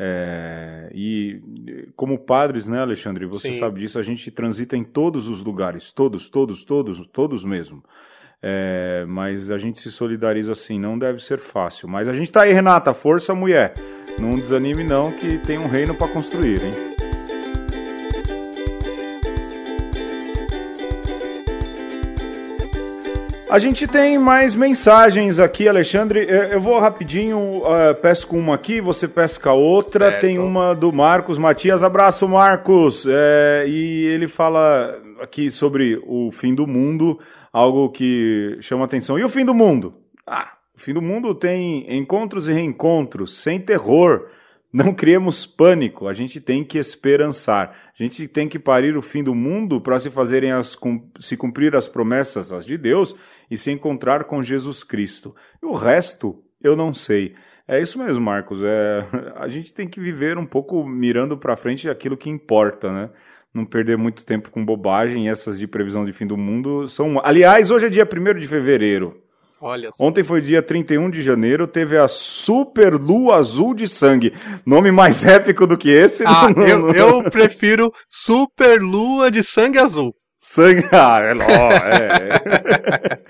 [0.00, 1.42] É, e
[1.96, 3.26] como padres, né, Alexandre?
[3.26, 3.58] Você Sim.
[3.58, 7.82] sabe disso, a gente transita em todos os lugares, todos, todos, todos, todos mesmo.
[8.42, 11.88] É, mas a gente se solidariza assim, não deve ser fácil.
[11.88, 13.74] Mas a gente tá aí, Renata, força mulher.
[14.18, 16.88] Não desanime não, que tem um reino para construir, hein?
[23.50, 26.26] A gente tem mais mensagens aqui, Alexandre.
[26.28, 30.10] Eu vou rapidinho, uh, pesco uma aqui, você pesca outra.
[30.10, 30.20] Certo.
[30.20, 31.82] Tem uma do Marcos Matias.
[31.82, 33.06] Abraço, Marcos.
[33.08, 37.18] É, e ele fala aqui sobre o fim do mundo,
[37.52, 39.18] algo que chama atenção.
[39.18, 39.94] E o fim do mundo?
[40.26, 44.28] Ah, o fim do mundo tem encontros e reencontros, sem terror.
[44.70, 47.74] Não criemos pânico, a gente tem que esperançar.
[47.98, 50.76] A gente tem que parir o fim do mundo para se fazerem as
[51.18, 53.14] se cumprir as promessas as de Deus
[53.50, 55.34] e se encontrar com Jesus Cristo.
[55.62, 57.34] E o resto eu não sei.
[57.66, 58.60] É isso mesmo, Marcos.
[58.62, 59.04] É,
[59.36, 63.10] a gente tem que viver um pouco mirando para frente aquilo que importa, né?
[63.52, 65.28] Não perder muito tempo com bobagem.
[65.28, 67.20] Essas de previsão de fim do mundo são.
[67.24, 69.22] Aliás, hoje é dia 1 de fevereiro.
[69.60, 70.04] Olha só.
[70.04, 74.32] Ontem foi dia 31 de janeiro, teve a Super Lua Azul de Sangue.
[74.64, 76.22] Nome mais épico do que esse?
[76.24, 80.14] Ah, não- eu, não- eu prefiro Super Lua de Sangue Azul.
[80.40, 80.84] Sangue.
[80.92, 83.20] Ah, é, ó, é.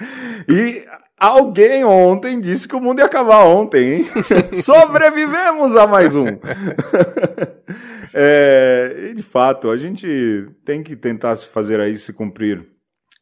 [0.52, 0.84] E
[1.18, 4.06] alguém ontem disse que o mundo ia acabar ontem, hein?
[4.62, 6.26] Sobrevivemos a mais um.
[8.14, 12.66] É, e de fato, a gente tem que tentar se fazer aí se cumprir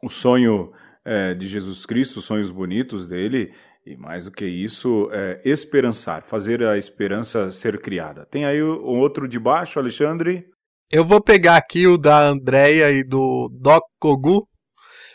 [0.03, 0.73] o sonho
[1.05, 3.53] é, de Jesus Cristo, os sonhos bonitos dele.
[3.85, 8.27] E mais do que isso, é, esperançar, fazer a esperança ser criada.
[8.27, 10.47] Tem aí o, o outro de baixo, Alexandre?
[10.91, 14.49] Eu vou pegar aqui o da Andrea e do Doc Kogu.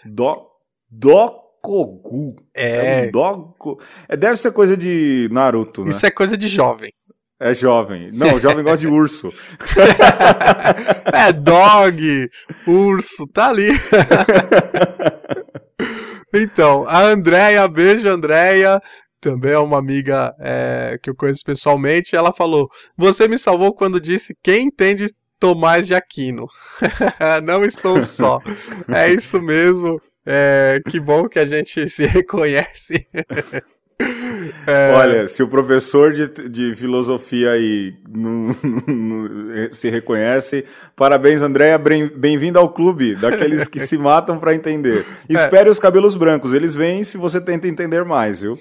[0.06, 2.36] Do, Dokogu.
[2.54, 3.80] É, um Doco...
[4.10, 5.92] é, deve ser coisa de Naruto, né?
[5.92, 6.92] isso é coisa de jovem.
[7.40, 8.12] É jovem.
[8.14, 9.32] Não, jovem gosta de urso.
[11.14, 12.30] É dog,
[12.68, 13.70] urso, tá ali.
[16.34, 18.82] Então, a Andrea, beijo Andrea,
[19.20, 24.00] também é uma amiga é, que eu conheço pessoalmente, ela falou: Você me salvou quando
[24.00, 26.48] disse quem entende Tomás de Aquino.
[27.44, 28.40] Não estou só.
[28.88, 30.00] É isso mesmo.
[30.26, 33.08] É, que bom que a gente se reconhece.
[34.66, 38.56] É, Olha, se o professor de, de filosofia aí não-
[38.88, 41.78] não- se reconhece, parabéns, Andréia.
[41.78, 45.06] bem- Bem-vindo ao clube daqueles que se matam para entender.
[45.30, 45.34] É.
[45.34, 48.54] Espere os cabelos brancos, eles vêm se você tenta entender mais, viu?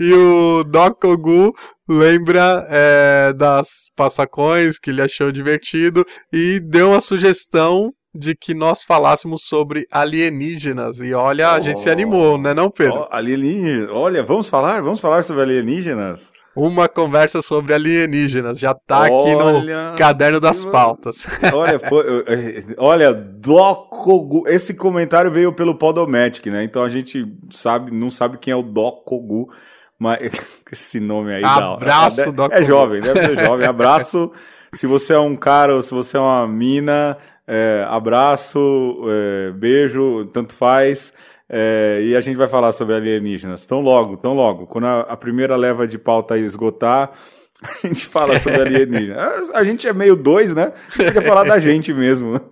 [0.00, 1.54] E o Doc Kogu
[1.88, 8.84] lembra é, das passacões que ele achou divertido e deu uma sugestão de que nós
[8.84, 11.00] falássemos sobre alienígenas.
[11.00, 13.00] E olha, a gente se animou, né, não, Pedro?
[13.00, 13.90] Ó, alienígenas.
[13.90, 14.80] Olha, vamos falar?
[14.82, 16.32] Vamos falar sobre alienígenas?
[16.56, 18.60] Uma conversa sobre alienígenas.
[18.60, 21.26] Já tá aqui Olha, no caderno das pautas.
[21.52, 24.44] Olha, foi- eh, olha, Dokogu.
[24.46, 26.62] Esse comentário veio pelo Podomatic, né?
[26.62, 29.50] Então a gente sabe, não sabe quem é o Dokogu,
[29.98, 30.20] mas
[30.70, 32.54] esse nome aí dá- Abraço, é, Dokogu.
[32.54, 33.66] É jovem, deve ser jovem.
[33.66, 34.30] Abraço.
[34.74, 38.58] Se você é um cara ou se você é uma mina, é, abraço,
[39.06, 41.12] é, beijo, tanto faz.
[41.48, 43.66] É, e a gente vai falar sobre alienígenas.
[43.66, 44.66] Tão logo, tão logo.
[44.66, 47.12] Quando a, a primeira leva de pauta esgotar,
[47.62, 49.50] a gente fala sobre alienígenas.
[49.50, 50.72] A, a gente é meio dois, né?
[50.96, 52.40] Podia falar da gente mesmo.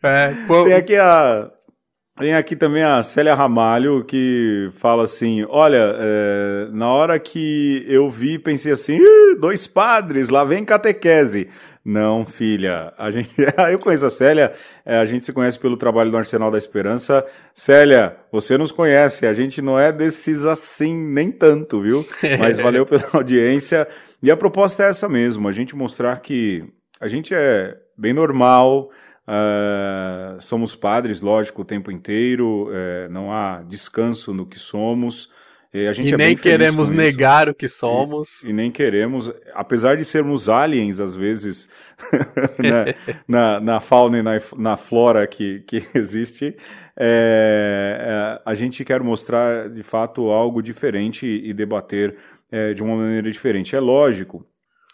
[0.00, 1.50] É, pô, Tem aqui a.
[2.16, 8.08] Tem aqui também a Célia Ramalho que fala assim: Olha, é, na hora que eu
[8.08, 11.48] vi, pensei assim: "Ih, dois padres, lá vem catequese.
[11.90, 13.30] Não, filha, a gente,
[13.72, 14.52] eu conheço a Célia,
[14.84, 17.24] é, a gente se conhece pelo trabalho do Arsenal da Esperança.
[17.54, 22.04] Célia, você nos conhece, a gente não é desses assim, nem tanto, viu?
[22.38, 23.88] Mas valeu pela audiência.
[24.22, 26.62] E a proposta é essa mesmo: a gente mostrar que
[27.00, 28.90] a gente é bem normal.
[29.26, 35.30] ah, somos padres, lógico, o tempo inteiro, eh, não há descanso no que somos.
[35.72, 38.42] E, a gente e é nem queremos negar o que somos.
[38.44, 41.68] E nem queremos, apesar de sermos aliens às vezes
[42.58, 42.94] né,
[43.28, 46.56] na, na fauna e na, na flora que, que existe,
[46.96, 52.16] é, é, a gente quer mostrar de fato algo diferente e debater
[52.50, 53.76] é, de uma maneira diferente.
[53.76, 54.46] É lógico,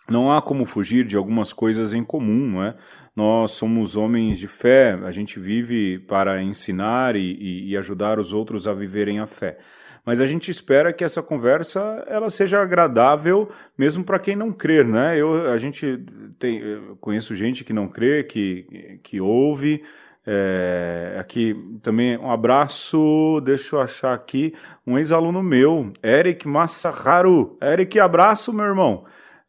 [0.09, 2.75] não há como fugir de algumas coisas em comum, não é?
[3.15, 8.67] Nós somos homens de fé, a gente vive para ensinar e, e, ajudar os outros
[8.67, 9.59] a viverem a fé
[10.05, 14.85] mas a gente espera que essa conversa ela seja agradável mesmo para quem não crer,
[14.85, 15.19] né?
[15.19, 16.05] Eu a gente
[16.39, 16.61] tem
[17.01, 19.83] conheço gente que não crê, que que ouve.
[20.27, 24.55] É, aqui também um abraço, deixa eu achar aqui,
[24.87, 27.59] um ex-aluno meu, Eric Massaharu.
[27.61, 29.03] Eric, abraço, meu irmão.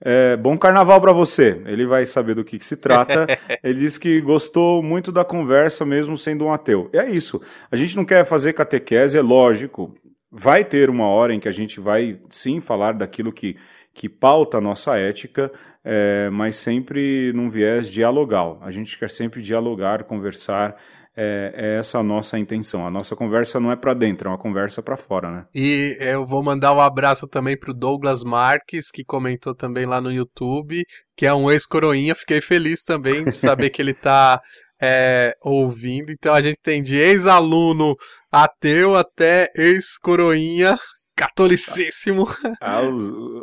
[0.08, 1.60] É, bom carnaval para você.
[1.66, 3.26] Ele vai saber do que, que se trata.
[3.64, 6.92] Ele disse que gostou muito da conversa, mesmo sendo um ateu.
[6.94, 7.42] E é isso.
[7.72, 9.96] A gente não quer fazer catequese, é lógico.
[10.32, 13.58] Vai ter uma hora em que a gente vai sim falar daquilo que,
[13.96, 15.52] que pauta a nossa ética,
[15.84, 18.60] é, mas sempre num viés dialogal.
[18.62, 20.76] A gente quer sempre dialogar, conversar
[21.16, 22.86] é, é essa a nossa intenção.
[22.86, 25.46] A nossa conversa não é para dentro, é uma conversa para fora, né?
[25.54, 30.12] E eu vou mandar um abraço também pro Douglas Marques, que comentou também lá no
[30.12, 30.84] YouTube,
[31.16, 32.16] que é um ex-coroinha.
[32.16, 34.42] Fiquei feliz também de saber que ele tá
[34.82, 36.12] é, ouvindo.
[36.12, 37.96] Então a gente tem de ex-aluno
[38.32, 40.78] ateu até ex-coroinha
[41.16, 42.26] catolicíssimo.
[42.60, 42.82] Ah,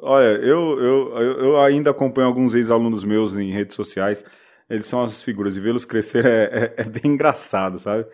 [0.03, 4.23] olha, eu, eu, eu ainda acompanho alguns ex-alunos meus em redes sociais
[4.69, 8.07] eles são as figuras, e vê-los crescer é, é, é, bem engraçado, sabe?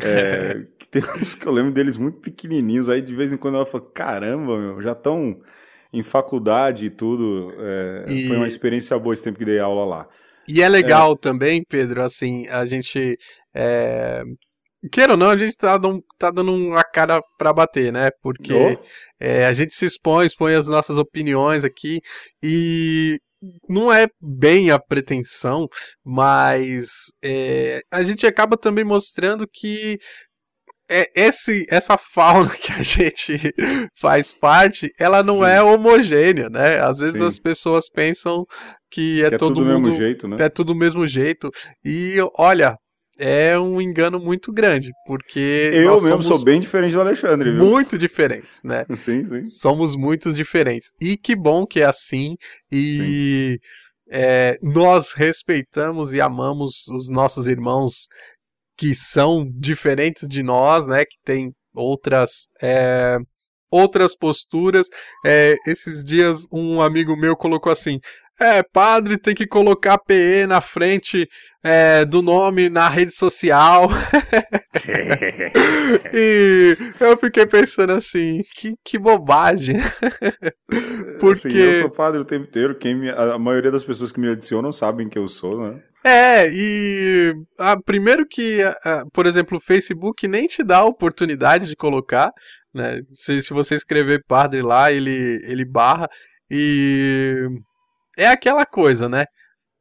[0.00, 3.66] É, tem uns que eu lembro deles muito pequenininhos, aí de vez em quando ela
[3.66, 5.40] fala, caramba, meu, já estão
[5.92, 7.52] em faculdade e tudo.
[7.58, 8.28] É, e...
[8.28, 10.08] Foi uma experiência boa esse tempo que dei aula lá.
[10.46, 11.16] E é legal é.
[11.16, 13.16] também, Pedro, assim, a gente.
[13.54, 14.22] É...
[14.90, 18.10] Queira ou não, a gente tá, dando, tá dando uma cara para bater, né?
[18.22, 18.82] Porque oh.
[19.20, 22.00] é, a gente se expõe, expõe as nossas opiniões aqui
[22.42, 23.20] e
[23.68, 25.68] não é bem a pretensão,
[26.04, 26.88] mas
[27.22, 29.98] é, a gente acaba também mostrando que
[30.90, 33.38] é, esse, essa fauna que a gente
[33.96, 35.44] faz parte, ela não Sim.
[35.44, 36.80] é homogênea, né?
[36.80, 37.26] Às vezes Sim.
[37.26, 38.44] as pessoas pensam
[38.90, 40.36] que é, que é todo tudo mundo, mesmo jeito, né?
[40.40, 41.50] É tudo do mesmo jeito.
[41.84, 42.76] E olha,
[43.20, 45.70] é um engano muito grande, porque.
[45.74, 47.62] Eu mesmo sou bem diferente do Alexandre, viu?
[47.62, 48.86] Muito diferentes, né?
[48.96, 49.40] sim, sim.
[49.40, 50.90] Somos muito diferentes.
[51.00, 52.36] E que bom que é assim.
[52.72, 53.60] E
[54.10, 58.08] é, nós respeitamos e amamos os nossos irmãos
[58.76, 61.04] que são diferentes de nós, né?
[61.04, 62.48] Que tem outras.
[62.62, 63.18] É,
[63.70, 64.88] outras posturas.
[65.24, 68.00] É, esses dias um amigo meu colocou assim:
[68.40, 71.28] é, padre tem que colocar PE na frente
[71.62, 73.90] é, do nome na rede social.
[76.14, 79.76] e eu fiquei pensando assim, que, que bobagem.
[81.20, 81.48] Porque...
[81.48, 84.30] Assim, eu sou padre o tempo inteiro, quem me, a maioria das pessoas que me
[84.30, 85.82] adicionam sabem que eu sou, né?
[86.02, 91.68] É, e a, primeiro que, a, por exemplo, o Facebook nem te dá a oportunidade
[91.68, 92.32] de colocar,
[92.74, 93.00] né?
[93.12, 96.08] Se, se você escrever padre lá, ele, ele barra.
[96.50, 97.46] E
[98.20, 99.24] é aquela coisa, né?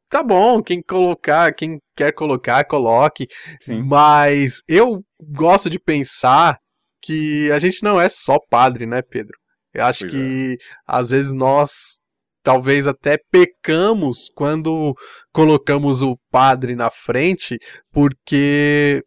[0.09, 3.27] Tá bom, quem colocar, quem quer colocar, coloque.
[3.61, 3.83] Sim.
[3.83, 6.57] Mas eu gosto de pensar
[7.01, 9.37] que a gente não é só padre, né, Pedro?
[9.73, 10.57] Eu acho pois que é.
[10.87, 12.01] às vezes nós
[12.41, 14.95] talvez até pecamos quando
[15.31, 17.57] colocamos o padre na frente,
[17.91, 19.03] porque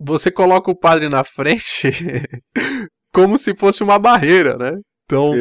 [0.00, 1.90] você coloca o padre na frente
[3.12, 4.72] como se fosse uma barreira, né?
[5.08, 5.32] Então,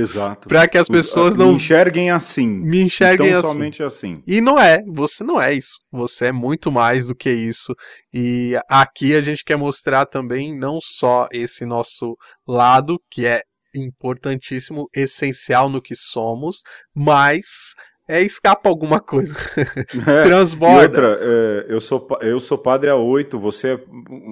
[0.48, 2.48] para que as pessoas não me enxerguem assim.
[2.48, 3.54] Me enxerguem então, assim.
[3.54, 4.24] somente assim.
[4.26, 5.82] E não é, você não é isso.
[5.92, 7.76] Você é muito mais do que isso.
[8.14, 12.16] E aqui a gente quer mostrar também não só esse nosso
[12.48, 13.42] lado, que é
[13.76, 16.62] importantíssimo, essencial no que somos,
[16.96, 17.76] mas
[18.08, 19.36] é escapa alguma coisa.
[20.08, 20.80] É, Transborda.
[20.80, 23.80] E outra, é, eu, sou, eu sou padre há oito, você é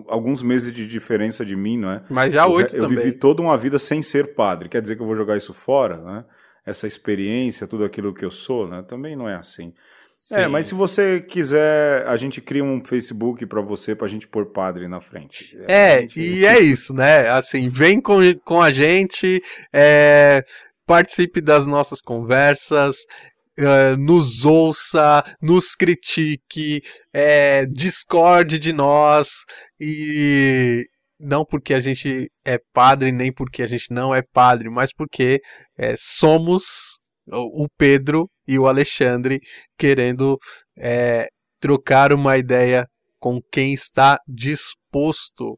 [0.08, 2.04] alguns meses de diferença de mim, não é?
[2.10, 2.98] Mas já oito também.
[2.98, 4.70] Eu vivi toda uma vida sem ser padre.
[4.70, 6.26] Quer dizer que eu vou jogar isso fora, né?
[6.66, 8.84] Essa experiência, tudo aquilo que eu sou, né?
[8.88, 9.70] Também não é assim.
[9.70, 10.36] É, Sim.
[10.42, 14.48] É, mas se você quiser, a gente cria um Facebook para você, pra gente pôr
[14.48, 15.56] padre na frente.
[15.68, 16.20] É, gente...
[16.20, 17.30] e é isso, né?
[17.30, 19.42] Assim, vem com, com a gente,
[19.72, 20.44] é,
[20.86, 22.98] participe das nossas conversas,
[23.58, 26.82] Uh, nos ouça, nos critique,
[27.14, 29.30] é, discorde de nós
[29.80, 30.86] e
[31.18, 35.40] não porque a gente é padre, nem porque a gente não é padre, mas porque
[35.78, 37.00] é, somos
[37.32, 39.40] o Pedro e o Alexandre
[39.78, 40.38] querendo
[40.78, 41.28] é,
[41.60, 42.86] trocar uma ideia
[43.26, 45.58] com quem está disposto.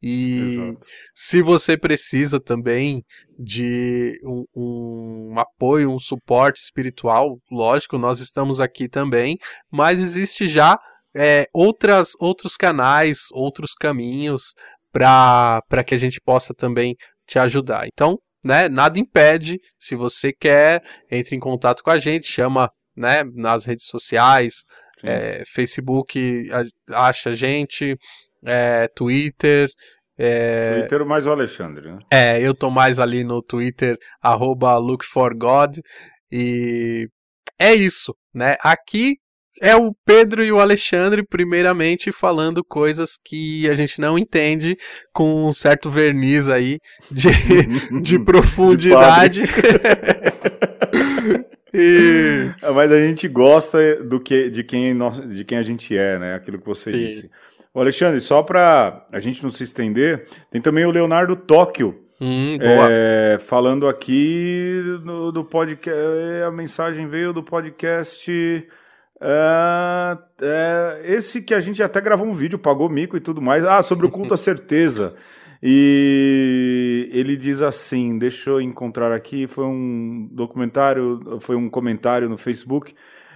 [0.00, 0.86] E Exato.
[1.12, 3.02] se você precisa também
[3.36, 9.36] de um, um, apoio, um suporte espiritual, lógico, nós estamos aqui também,
[9.68, 10.78] mas existe já
[11.12, 14.54] é, outras, outros canais, outros caminhos
[14.92, 16.94] para que a gente possa também
[17.26, 17.88] te ajudar.
[17.92, 23.24] Então, né, nada impede, se você quer, entre em contato com a gente, chama né,
[23.34, 24.64] nas redes sociais,
[25.02, 26.48] é, Facebook
[26.90, 27.96] acha a gente,
[28.44, 29.68] é, Twitter.
[30.16, 30.80] É...
[30.80, 31.98] Twitter mais o Alexandre, né?
[32.10, 35.80] É, eu tô mais ali no Twitter, arroba lookforgod.
[36.30, 37.08] E
[37.58, 38.56] é isso, né?
[38.60, 39.16] Aqui
[39.60, 44.76] é o Pedro e o Alexandre, primeiramente, falando coisas que a gente não entende,
[45.12, 46.78] com um certo verniz aí
[47.10, 47.28] de,
[48.00, 49.42] de profundidade.
[51.72, 56.18] e Mas a gente gosta do que, de, quem nós, de quem a gente é,
[56.18, 56.34] né?
[56.34, 56.98] Aquilo que você Sim.
[56.98, 57.30] disse.
[57.72, 62.04] Ô Alexandre, só para a gente não se estender, tem também o Leonardo Tóquio.
[62.20, 66.00] Hum, é, falando aqui do, do podcast,
[66.44, 68.66] a mensagem veio do podcast
[69.20, 73.64] é, é, esse que a gente até gravou um vídeo, pagou mico e tudo mais.
[73.64, 75.16] Ah, sobre o culto à certeza.
[75.62, 79.46] E ele diz assim: deixa eu encontrar aqui.
[79.46, 82.94] Foi um documentário, foi um comentário no Facebook.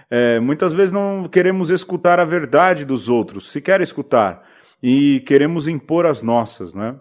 [0.09, 4.47] É, muitas vezes não queremos escutar a verdade dos outros, se quer escutar,
[4.81, 6.95] e queremos impor as nossas, né?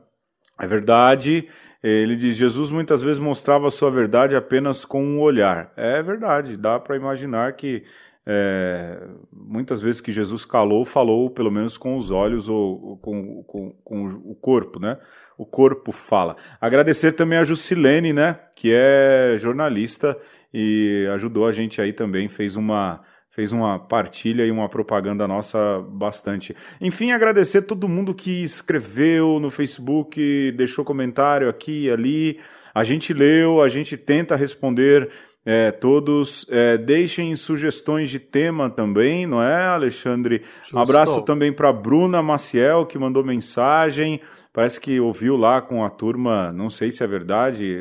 [0.59, 1.49] É verdade,
[1.83, 5.73] ele diz: Jesus muitas vezes mostrava a sua verdade apenas com um olhar.
[5.77, 7.85] É verdade, dá para imaginar que
[8.27, 9.01] é,
[9.33, 14.07] muitas vezes que Jesus calou, falou pelo menos com os olhos ou, com, com, com,
[14.07, 14.97] o corpo, né?
[15.37, 16.37] O corpo fala.
[16.61, 18.39] Agradecer também a Jusilene, né?
[18.55, 20.17] Que é jornalista
[20.55, 23.01] e ajudou a gente aí também, fez uma
[23.33, 26.55] fez uma partilha e uma propaganda nossa bastante.
[26.79, 32.41] Enfim, agradecer todo mundo que escreveu no Facebook, deixou comentário aqui e ali.
[32.75, 35.11] A gente leu, a gente tenta responder
[35.45, 40.43] é, todos é, deixem sugestões de tema também, não é, Alexandre?
[40.63, 40.77] Justo.
[40.77, 44.21] Um abraço também para Bruna Maciel, que mandou mensagem.
[44.53, 47.75] Parece que ouviu lá com a turma, não sei se é verdade.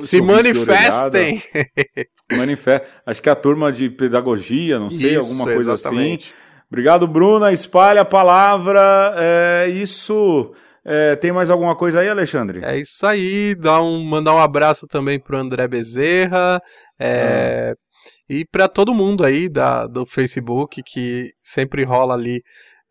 [0.00, 1.42] Se, se manifestem!
[2.36, 2.84] Manifest...
[3.06, 5.88] Acho que é a turma de pedagogia, não sei, isso, alguma coisa assim.
[5.88, 6.24] exatamente.
[6.24, 6.46] assim.
[6.68, 7.52] Obrigado, Bruna.
[7.52, 9.14] Espalha a palavra.
[9.16, 10.52] É, isso.
[10.88, 12.64] É, tem mais alguma coisa aí, Alexandre?
[12.64, 13.56] É isso aí.
[13.56, 16.62] Dá um, mandar um abraço também pro André Bezerra.
[16.96, 17.86] É, ah.
[18.28, 22.40] E para todo mundo aí da, do Facebook que sempre rola ali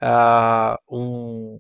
[0.04, 1.58] uh, um,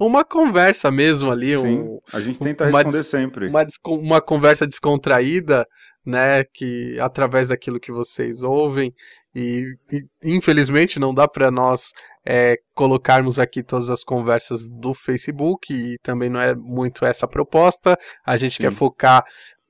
[0.00, 1.58] uma conversa mesmo ali.
[1.58, 3.48] Sim, um, a gente tenta responder sempre.
[3.48, 5.66] Uma, uma conversa descontraída,
[6.06, 6.44] né?
[6.54, 8.94] Que através daquilo que vocês ouvem.
[9.38, 11.92] E, e infelizmente não dá para nós
[12.24, 17.98] é, colocarmos aqui todas as conversas do Facebook e também não é muito essa proposta.
[18.24, 18.62] A gente Sim.
[18.62, 19.22] quer focar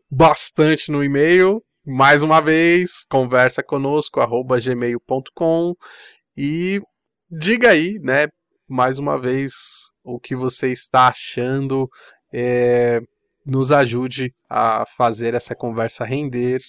[0.08, 1.60] bastante no e-mail.
[1.84, 5.74] Mais uma vez, conversa conosco, arroba gmail.com
[6.36, 6.80] e
[7.28, 8.28] diga aí, né,
[8.68, 9.52] mais uma vez,
[10.04, 11.88] o que você está achando.
[12.32, 13.00] É,
[13.44, 16.60] nos ajude a fazer essa conversa render.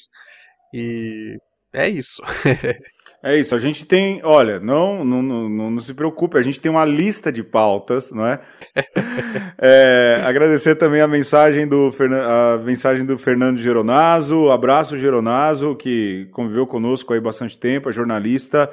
[0.73, 1.37] E
[1.73, 2.21] é isso.
[3.23, 6.71] É isso, a gente tem, olha, não, não, não, não, se preocupe, a gente tem
[6.71, 8.39] uma lista de pautas, não é?
[9.57, 11.91] é agradecer também a mensagem do,
[12.23, 18.69] a mensagem do Fernando Geronazo, abraço Geronazo, que conviveu conosco aí bastante tempo, é jornalista,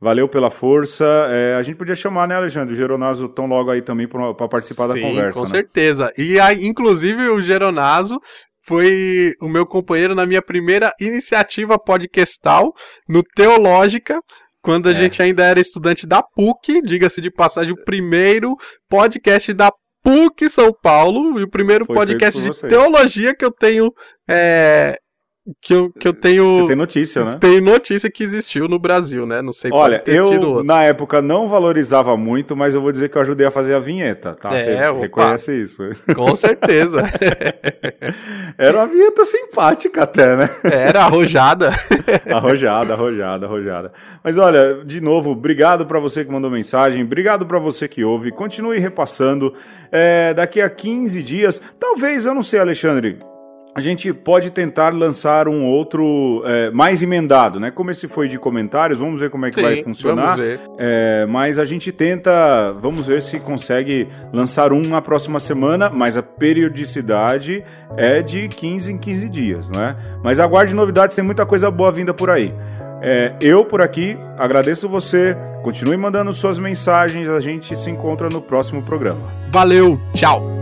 [0.00, 1.04] valeu pela força.
[1.30, 4.88] É, a gente podia chamar, né, Alexandre, o Geronazo tão logo aí também para participar
[4.88, 5.38] Sim, da conversa.
[5.38, 5.50] Com né?
[5.50, 6.12] certeza.
[6.16, 8.20] E aí, inclusive o Geronazo
[8.68, 12.74] foi o meu companheiro na minha primeira iniciativa podcastal
[13.08, 14.20] no Teológica,
[14.60, 14.94] quando a é.
[14.94, 18.54] gente ainda era estudante da PUC, diga-se de passagem, o primeiro
[18.86, 19.72] podcast da
[20.04, 23.90] PUC São Paulo e o primeiro foi podcast de teologia que eu tenho
[24.28, 24.98] é,
[25.60, 26.60] que eu, que eu tenho.
[26.60, 27.36] Você tem notícia, né?
[27.40, 29.40] Tem notícia que existiu no Brasil, né?
[29.40, 33.22] Não sei Olha, eu na época não valorizava muito, mas eu vou dizer que eu
[33.22, 34.54] ajudei a fazer a vinheta, tá?
[34.54, 35.82] É, Você opa, reconhece isso.
[36.14, 37.02] Com certeza.
[38.58, 40.50] Era uma vinheta simpática até, né?
[40.64, 41.70] Era arrojada.
[42.30, 43.92] arrojada, arrojada, arrojada.
[44.22, 48.30] Mas olha, de novo, obrigado para você que mandou mensagem, obrigado para você que ouve.
[48.30, 49.54] Continue repassando.
[49.90, 53.18] É, daqui a 15 dias, talvez, eu não sei, Alexandre
[53.78, 57.70] a gente pode tentar lançar um outro é, mais emendado, né?
[57.70, 60.36] Como esse foi de comentários, vamos ver como é que Sim, vai funcionar.
[60.36, 60.60] Vamos ver.
[60.76, 66.16] É, mas a gente tenta, vamos ver se consegue lançar um na próxima semana, mas
[66.16, 67.64] a periodicidade
[67.96, 69.96] é de 15 em 15 dias, não é?
[70.24, 72.52] Mas aguarde novidades, tem muita coisa boa vinda por aí.
[73.00, 78.42] É, eu por aqui agradeço você, continue mandando suas mensagens, a gente se encontra no
[78.42, 79.22] próximo programa.
[79.52, 80.57] Valeu, tchau!